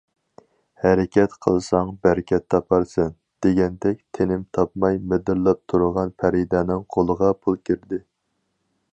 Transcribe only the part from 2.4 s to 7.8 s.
تاپارسەن» دېگەندەك، تىنىم تاپماي مىدىرلاپ تۇرغان پەرىدەنىڭ قولىغا پۇل